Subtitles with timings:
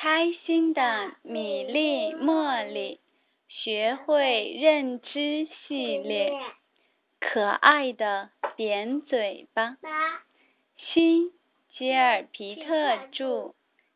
[0.00, 3.00] 开心的米粒茉莉
[3.48, 6.32] 学会认知系列，
[7.18, 9.76] 可爱的扁嘴巴，
[10.76, 11.32] 新
[11.76, 13.54] 吉尔皮特著，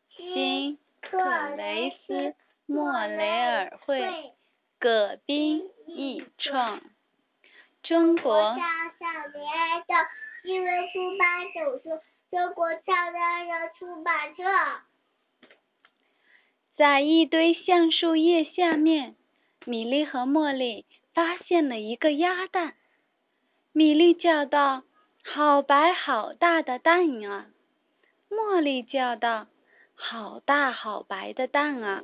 [0.09, 2.35] 新克雷斯
[2.65, 4.33] 莫雷尔绘，
[4.79, 6.81] 葛冰译创，
[7.81, 8.57] 中国。
[10.43, 14.43] 因为出版手书，中国超人人出版社。
[16.75, 19.15] 在一堆橡树叶下面，
[19.65, 22.75] 米莉和茉莉发现了一个鸭蛋。
[23.71, 24.83] 米莉叫道
[25.23, 27.47] ：“好白好大的蛋啊！”
[28.29, 29.47] 茉莉叫道
[29.95, 32.03] ：“好大好白的蛋啊！”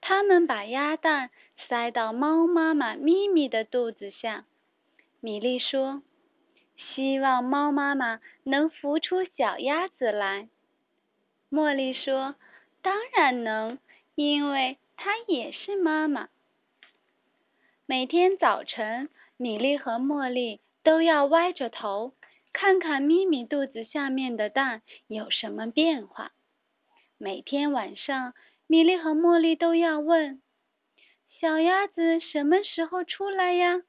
[0.00, 1.30] 他们把鸭蛋
[1.68, 4.44] 塞到猫妈妈咪咪的肚子下。
[5.20, 6.02] 米莉说。
[6.94, 10.48] 希望猫妈妈能孵出小鸭子来。
[11.50, 12.36] 茉莉说
[12.88, 13.78] ：“当然能，
[14.14, 16.30] 因为她也是妈妈。”
[17.84, 22.14] 每天早晨，米莉和茉莉都要歪着头，
[22.50, 26.32] 看看咪咪肚子下面的蛋有什么变化。
[27.18, 28.32] 每天晚上，
[28.66, 30.40] 米莉和茉莉都要问
[31.42, 33.82] ：“小鸭子什么时候出来呀？”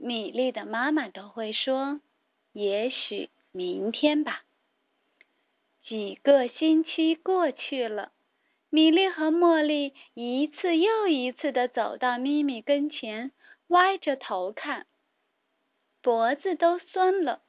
[0.00, 2.00] 米莉的妈妈都会说
[2.54, 4.42] ：“也许明天吧。”
[5.90, 8.12] 几个星期过去了，
[8.68, 13.32] 米莉和茉莉一次又一次的走到咪咪跟前，
[13.66, 14.86] 歪着头看，
[16.00, 17.42] 脖子都酸了，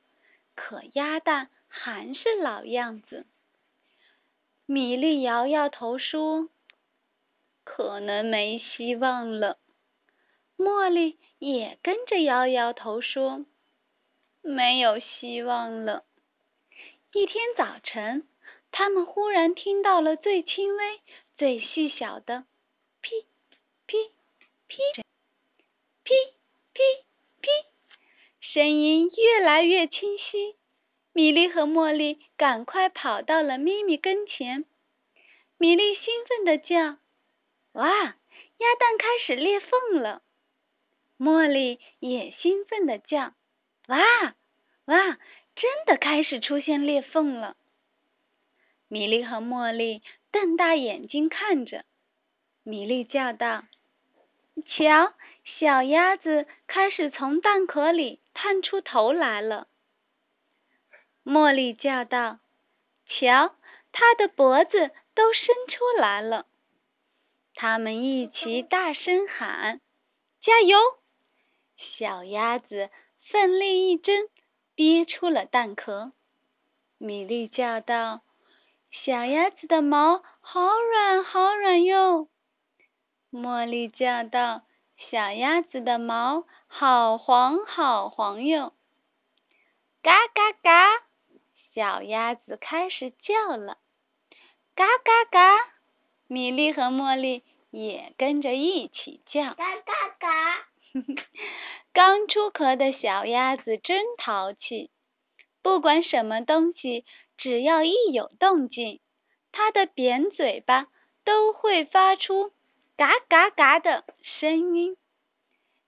[0.55, 3.27] 可鸭蛋还是老样子。
[4.65, 6.49] 米莉摇摇头说
[7.63, 9.59] ：“可能没希望了。”
[10.57, 11.19] 茉莉。
[11.37, 13.45] 也跟着摇摇头说
[14.41, 16.03] ：“没有希望了。”
[17.13, 18.27] 一天早晨，
[18.71, 21.01] 他们忽然听到了最轻微、
[21.37, 22.45] 最细小的
[23.01, 23.25] “噼
[23.85, 23.97] 噼
[24.67, 24.77] 噼”
[26.03, 26.13] 噼
[26.73, 26.83] 噼
[27.41, 27.49] 噼，
[28.39, 30.55] 声音越来越清晰。
[31.13, 34.65] 米莉和茉莉赶快跑到了咪咪跟前。
[35.57, 36.97] 米莉兴奋地叫
[37.73, 40.21] ：“哇，鸭蛋开始裂缝了！”
[41.19, 43.33] 茉莉也兴奋地叫
[43.89, 44.35] ：“哇
[44.85, 45.19] 哇，
[45.55, 47.57] 真的开始出现裂缝了！”
[48.91, 50.03] 米莉和茉莉
[50.33, 51.85] 瞪大眼睛看着。
[52.63, 53.63] 米莉叫道
[54.67, 55.13] ：“瞧，
[55.57, 59.69] 小鸭子开始从蛋壳里探出头来了。”
[61.23, 62.39] 茉莉叫道
[63.07, 63.55] ：“瞧，
[63.93, 66.45] 它的脖子都伸出来了。”
[67.55, 69.79] 他们一起大声喊
[70.43, 70.77] ：“加油！”
[71.97, 72.89] 小鸭子
[73.31, 74.27] 奋力一挣，
[74.75, 76.11] 憋出了蛋壳。
[76.97, 78.21] 米莉叫道
[78.91, 82.27] ：“小鸭子的毛好软，好软哟！”
[83.31, 84.63] 茉莉叫道
[85.09, 88.73] ：“小鸭子的毛好黄，好黄哟！”
[90.03, 91.03] 嘎嘎嘎，
[91.73, 93.77] 小鸭子开始叫了。
[94.75, 95.71] 嘎嘎嘎，
[96.27, 99.53] 米粒和茉莉也跟着一起叫。
[99.53, 100.67] 嘎嘎嘎。
[101.93, 104.89] 刚出壳的小鸭子真淘气，
[105.61, 107.05] 不管什么东西，
[107.41, 108.99] 只要一有动静，
[109.51, 110.85] 它的扁嘴巴
[111.25, 112.51] 都会发出
[112.95, 114.05] “嘎嘎嘎”的
[114.39, 114.95] 声音。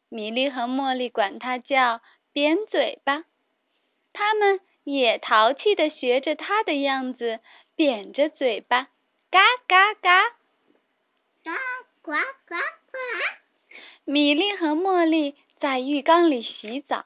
[0.09, 2.01] 米莉和茉莉管它叫
[2.33, 3.25] “扁嘴巴”，
[4.13, 7.39] 它们也淘气的学着它的样子，
[7.75, 8.89] 扁着嘴巴
[9.29, 10.23] ，“嘎嘎嘎
[11.45, 11.55] ”，“嘎
[12.01, 12.13] 呱
[12.47, 12.55] 呱
[12.91, 12.97] 呱”。
[14.11, 17.05] 米莉和茉莉在浴缸里洗澡，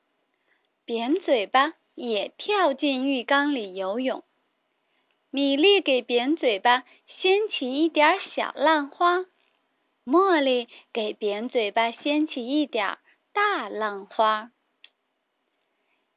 [0.86, 4.24] 扁嘴巴也跳进浴缸里游泳。
[5.30, 6.84] 米粒给扁嘴巴
[7.20, 9.26] 掀起一点小浪花，
[10.06, 12.98] 茉莉给扁嘴巴掀起一点
[13.34, 14.52] 大浪花。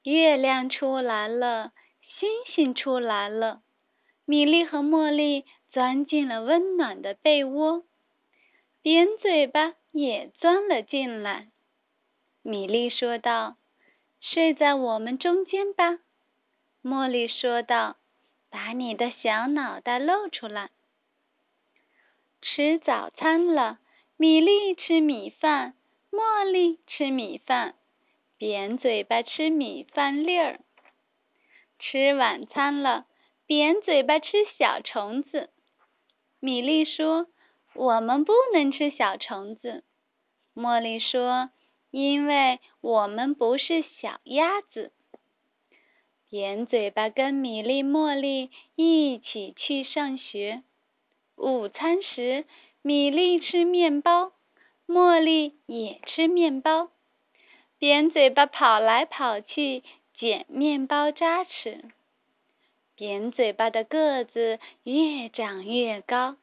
[0.03, 1.73] 月亮出来了，
[2.19, 3.63] 星星出来了，
[4.25, 7.85] 米粒和茉莉钻进了温暖的被窝，
[8.83, 9.75] 扁嘴巴。
[9.93, 11.49] 也钻了进来。
[12.43, 13.57] 米粒说道
[14.23, 15.99] ：“睡在我们中间吧。”
[16.81, 17.97] 茉莉说道
[18.51, 20.71] ：“把你的小脑袋露出来。”
[22.43, 23.79] 吃早餐了，
[24.17, 25.75] 米粒吃米饭，
[26.11, 27.77] 茉莉吃米饭，
[28.37, 30.61] 扁嘴巴吃米饭粒儿。
[31.79, 33.07] 吃晚餐了，
[33.47, 35.51] 扁嘴巴吃小虫子。
[36.41, 37.27] 米粒说。
[37.73, 39.85] 我们不能吃小虫子，
[40.57, 41.51] 茉莉说，
[41.93, 44.93] 因为我们不是小鸭子。
[46.31, 50.63] 扁嘴巴跟米粒、茉莉一起去上学。
[51.35, 52.45] 午餐时，
[52.83, 54.31] 米粒吃面包，
[54.87, 56.89] 茉莉也吃面包。
[57.81, 59.83] 扁嘴巴跑来跑去
[60.17, 61.83] 捡面包渣吃。
[62.95, 66.37] 扁嘴巴的个子越长越高，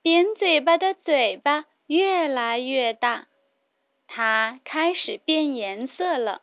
[0.00, 3.26] 扁嘴巴的嘴巴越来越大，
[4.06, 6.40] 它开始变颜色了。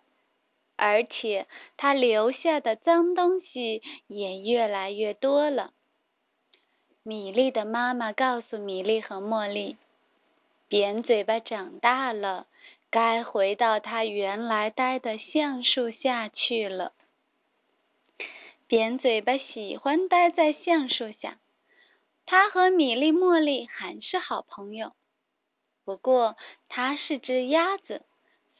[0.75, 1.47] 而且，
[1.77, 5.71] 它留下的脏东西也越来越多了。
[7.03, 9.77] 米粒的妈妈告诉米粒和茉莉
[10.67, 12.47] ：“扁嘴巴长大了，
[12.89, 16.93] 该回到它原来待的橡树下去了。”
[18.67, 21.37] 扁嘴巴喜欢待在橡树下，
[22.25, 24.93] 它和米粒、茉莉还是好朋友。
[25.85, 26.35] 不过，
[26.69, 28.03] 它是只鸭子。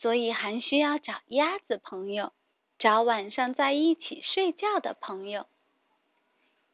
[0.04, 2.34] 所以还需要找鸭子朋友，
[2.78, 5.48] 找晚上在一起睡觉的朋友。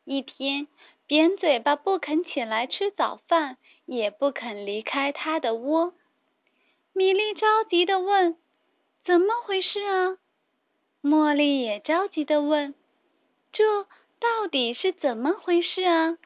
[0.03, 0.67] 一天，
[1.05, 5.93] 扁嘴巴不肯起来吃早饭，也不肯离开它的窝。
[6.91, 8.35] 米粒着急的问
[9.05, 10.17] ：“怎么回事啊？”
[11.03, 12.73] 茉莉也着急的问
[13.53, 13.83] ：“这
[14.19, 16.17] 到底是怎么回事啊？”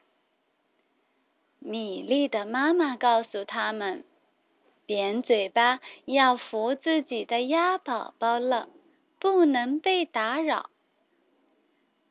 [1.59, 4.05] 米粒的妈妈告诉他们。
[4.85, 8.67] 扁嘴巴要扶自己的鸭宝宝了，
[9.19, 10.69] 不能被打扰。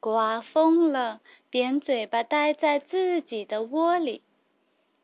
[0.00, 1.20] 刮风了，
[1.50, 4.22] 扁嘴巴待在自己的窝里。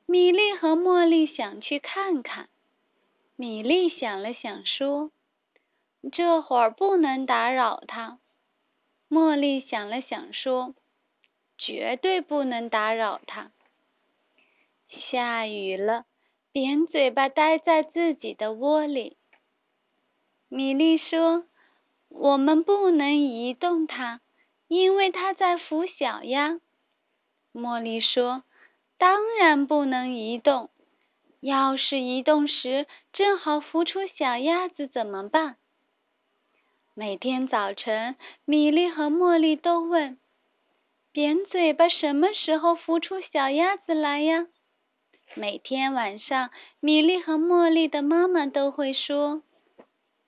[0.07, 2.49] 米粒和茉莉想去看看。
[3.37, 5.13] 米粒想了想说
[6.11, 8.19] ：“这会儿不能打扰它。”
[9.11, 10.75] 茉莉想了想说
[11.59, 13.53] ：“绝对不能打扰它。”
[14.89, 16.07] 下雨了。
[16.53, 19.17] 扁嘴巴待在自己的窝里。
[20.49, 21.45] 米莉说
[22.09, 24.21] ：“我们不能移动它，
[24.67, 26.59] 因为它在孵小鸭。”
[27.53, 28.45] 茉莉说
[28.99, 30.71] ：“当然不能移动。
[31.41, 35.57] 要是移动时正好孵出小鸭子怎么办？”
[36.95, 40.19] 每天早晨，米莉和茉莉都问
[41.13, 44.49] ：“扁嘴巴什么时候孵出小鸭子来呀？”
[45.35, 49.43] 每天晚上，米莉和茉莉的妈妈都会说：“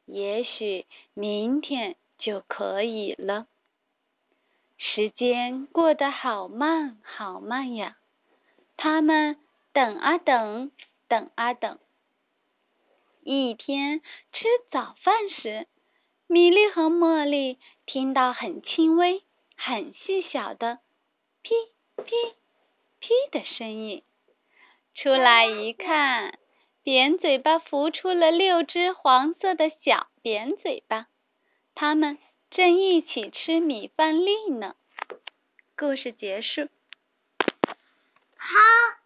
[0.07, 3.47] 也许明天就可以了。”
[4.79, 7.97] 时间过得好慢，好慢呀！
[8.77, 9.37] 他们
[9.73, 10.71] 等啊等，
[11.09, 11.79] 等啊等。
[13.23, 14.01] 一天
[14.33, 15.67] 吃早饭时，
[16.27, 19.23] 米莉和茉莉听到很轻微、
[19.57, 20.79] 很细小的
[21.43, 21.55] “噼
[21.97, 22.05] 噼
[23.01, 24.03] 噼”的声音。
[24.95, 26.39] 出来一看，
[26.83, 31.07] 扁嘴巴浮出了六只黄色的小扁嘴巴，
[31.75, 32.19] 它们
[32.51, 34.75] 正一起吃米饭粒呢。
[35.77, 36.69] 故事结束。
[38.37, 39.00] 好。